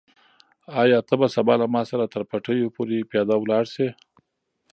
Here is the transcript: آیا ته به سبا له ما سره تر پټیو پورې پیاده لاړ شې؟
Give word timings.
آیا 0.81 0.99
ته 1.07 1.13
به 1.19 1.27
سبا 1.35 1.53
له 1.61 1.65
ما 1.73 1.81
سره 1.89 2.05
تر 2.13 2.21
پټیو 2.29 2.73
پورې 2.75 3.07
پیاده 3.11 3.35
لاړ 3.49 3.65
شې؟ 3.73 3.87